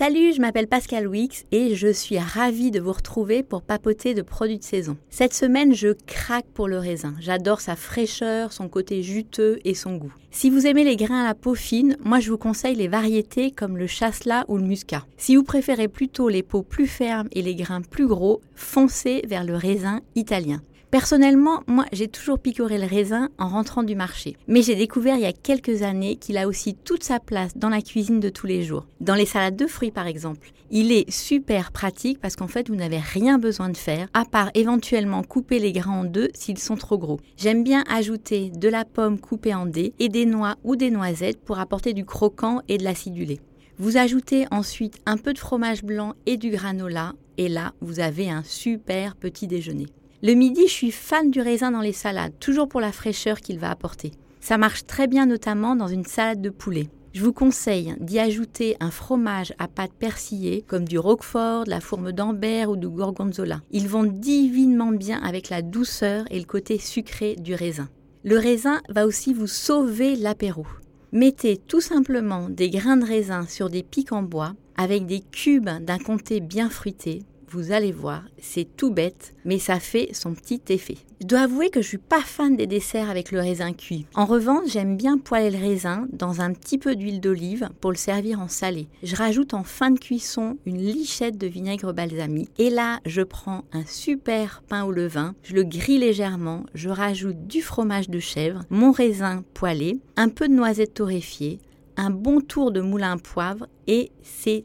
[0.00, 4.22] Salut, je m'appelle Pascal Wix et je suis ravie de vous retrouver pour papoter de
[4.22, 4.96] produits de saison.
[5.10, 7.14] Cette semaine, je craque pour le raisin.
[7.20, 10.14] J'adore sa fraîcheur, son côté juteux et son goût.
[10.30, 13.76] Si vous aimez les grains à peau fine, moi je vous conseille les variétés comme
[13.76, 15.04] le chasselas ou le muscat.
[15.18, 19.44] Si vous préférez plutôt les peaux plus fermes et les grains plus gros, foncez vers
[19.44, 20.62] le raisin italien.
[20.90, 24.36] Personnellement, moi, j'ai toujours picoré le raisin en rentrant du marché.
[24.48, 27.68] Mais j'ai découvert il y a quelques années qu'il a aussi toute sa place dans
[27.68, 28.88] la cuisine de tous les jours.
[29.00, 30.50] Dans les salades de fruits, par exemple.
[30.72, 34.50] Il est super pratique parce qu'en fait, vous n'avez rien besoin de faire, à part
[34.54, 37.20] éventuellement couper les grains en deux s'ils sont trop gros.
[37.36, 41.40] J'aime bien ajouter de la pomme coupée en dés et des noix ou des noisettes
[41.40, 43.38] pour apporter du croquant et de l'acidulé.
[43.78, 48.28] Vous ajoutez ensuite un peu de fromage blanc et du granola, et là, vous avez
[48.28, 49.86] un super petit déjeuner.
[50.22, 53.58] Le midi, je suis fan du raisin dans les salades, toujours pour la fraîcheur qu'il
[53.58, 54.10] va apporter.
[54.40, 56.90] Ça marche très bien notamment dans une salade de poulet.
[57.14, 61.80] Je vous conseille d'y ajouter un fromage à pâte persillée comme du roquefort, de la
[61.80, 63.62] fourme d'Ambert ou du gorgonzola.
[63.70, 67.88] Ils vont divinement bien avec la douceur et le côté sucré du raisin.
[68.22, 70.66] Le raisin va aussi vous sauver l'apéro.
[71.12, 75.70] Mettez tout simplement des grains de raisin sur des pics en bois avec des cubes
[75.80, 80.62] d'un comté bien fruité vous allez voir, c'est tout bête, mais ça fait son petit
[80.68, 80.98] effet.
[81.20, 84.06] Je dois avouer que je suis pas fan des desserts avec le raisin cuit.
[84.14, 87.96] En revanche, j'aime bien poêler le raisin dans un petit peu d'huile d'olive pour le
[87.96, 88.88] servir en salé.
[89.02, 93.64] Je rajoute en fin de cuisson une lichette de vinaigre balsamique et là, je prends
[93.72, 98.62] un super pain au levain, je le grille légèrement, je rajoute du fromage de chèvre,
[98.70, 101.58] mon raisin poêlé, un peu de noisettes torréfiées,
[101.96, 104.64] un bon tour de moulin à poivre et c'est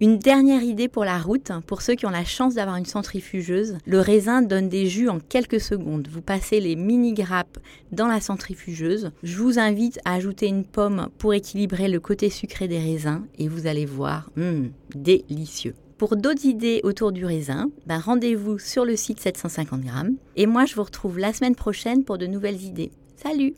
[0.00, 3.78] une dernière idée pour la route, pour ceux qui ont la chance d'avoir une centrifugeuse.
[3.86, 6.08] Le raisin donne des jus en quelques secondes.
[6.10, 7.58] Vous passez les mini grappes
[7.92, 9.10] dans la centrifugeuse.
[9.22, 13.48] Je vous invite à ajouter une pomme pour équilibrer le côté sucré des raisins et
[13.48, 15.74] vous allez voir, hum, délicieux.
[15.98, 20.16] Pour d'autres idées autour du raisin, ben rendez-vous sur le site 750 grammes.
[20.34, 22.90] Et moi, je vous retrouve la semaine prochaine pour de nouvelles idées.
[23.14, 23.54] Salut